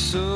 [0.00, 0.29] so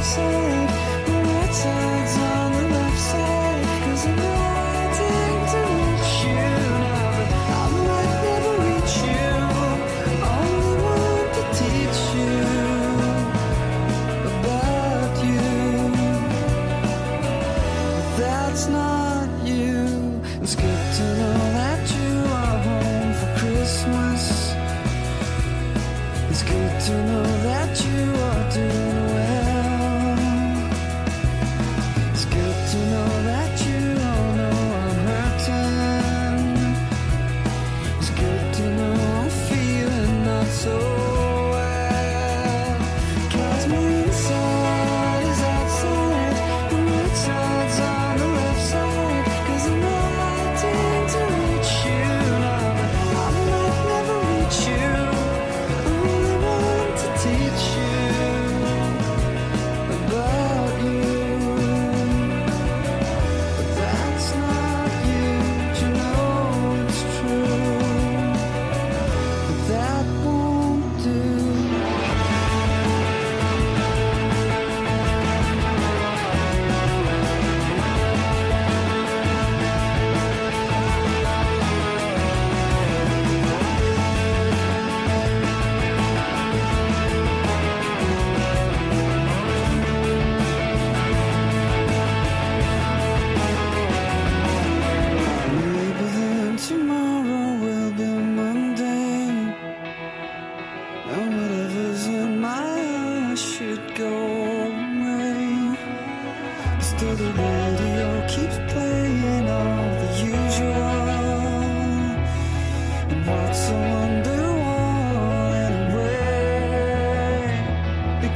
[0.00, 3.82] outside, my right side's on the left side.
[3.84, 4.49] Cause I'm waiting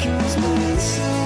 [0.05, 1.24] kills me inside.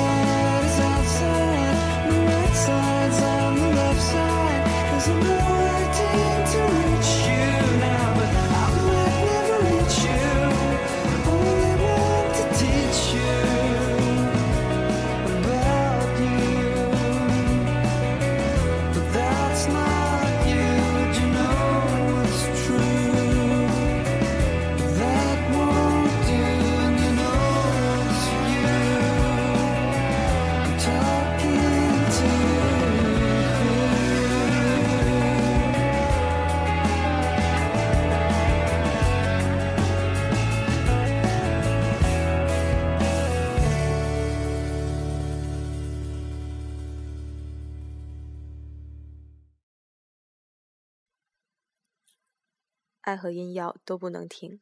[53.08, 54.56] 爱和音药都不能停》，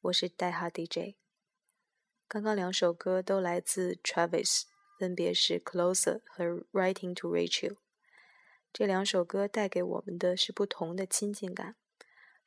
[0.00, 1.14] 我是代哈 DJ。
[2.26, 4.64] 刚刚两首歌都来自 Travis，
[4.98, 7.74] 分别是《Closer》和《Writing to Rachel》。
[8.72, 11.76] 这两首歌带给我们的是不同的亲近感。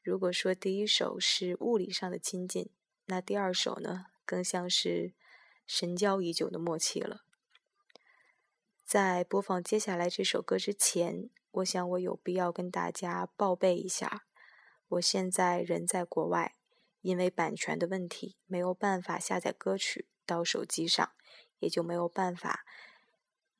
[0.03, 2.69] 如果说第一首是物理上的亲近，
[3.05, 5.13] 那第二首呢，更像是
[5.65, 7.23] 神交已久的默契了。
[8.83, 14.25] 在播放接下来这首歌之前，我想我有必要跟大家报备一下，
[14.87, 16.55] 我现在人在国外，
[17.01, 21.11] 因为版权的问题，没有办法下载歌曲到手机上，
[21.59, 22.65] 也就没有办法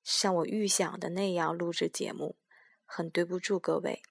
[0.04, 2.38] 像我预想的那样录制节目，
[2.86, 4.02] 很对不住各位。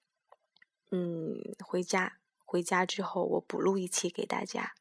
[0.90, 4.74] 嗯，回家回家之后我补录一期给大家。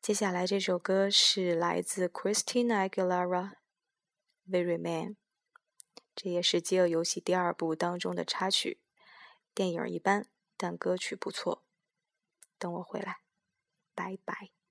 [0.00, 3.52] 接下来这首歌是来自 Christina Aguilera。
[4.48, 5.16] Very Man，
[6.16, 8.80] 这也是《饥饿游戏》第二部当中的插曲。
[9.54, 10.26] 电影一般，
[10.62, 11.64] 但歌曲不错。
[12.56, 13.22] 等我回来，
[13.96, 14.61] 拜拜。